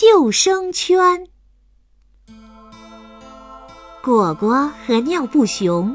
[0.00, 1.26] 救生圈。
[4.02, 5.94] 果果和尿布熊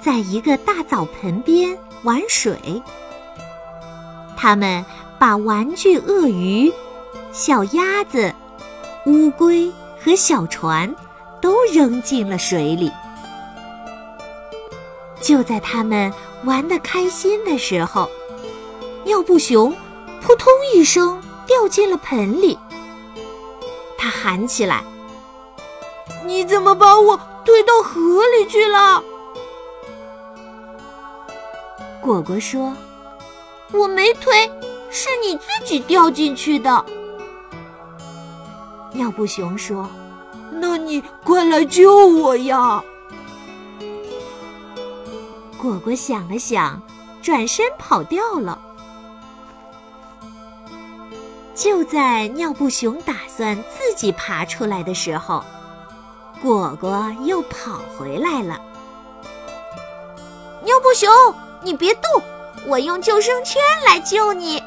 [0.00, 2.82] 在一个大澡盆边玩水，
[4.38, 4.82] 他们
[5.18, 6.72] 把玩具鳄鱼、
[7.30, 8.34] 小鸭子、
[9.04, 9.70] 乌龟
[10.02, 10.90] 和小船
[11.38, 12.90] 都扔进了水里。
[15.20, 16.10] 就在他们
[16.44, 18.08] 玩得开心的时候，
[19.04, 19.70] 尿布熊
[20.22, 22.58] 扑通一声掉进了盆里。
[24.22, 24.84] 喊起来
[26.24, 29.02] ：“你怎么把我推到河里去了？”
[32.00, 32.72] 果果说
[33.74, 34.46] ：“我没推，
[34.90, 36.84] 是你自己掉进去的。”
[38.94, 39.88] 尿布熊说
[40.52, 42.80] ：“那你快来救我呀！”
[45.58, 46.80] 果果想了想，
[47.20, 48.56] 转身跑掉了。
[51.54, 55.44] 就在尿布熊打算自己爬出来的时候，
[56.40, 58.60] 果果又跑回来了。
[60.62, 61.10] 尿布熊，
[61.62, 62.02] 你别动，
[62.66, 64.62] 我用救生圈来救你。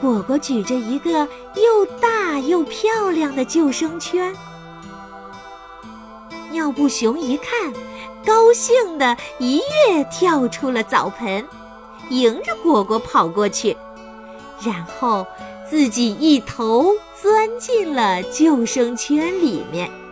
[0.00, 4.34] 果果举着一个又大又漂亮的救生圈。
[6.50, 7.72] 尿布熊一看。
[8.26, 11.46] 高兴的一跃跳出了澡盆，
[12.10, 13.74] 迎着果果跑过去，
[14.64, 15.26] 然后
[15.68, 20.07] 自己一头钻进了救生圈里面。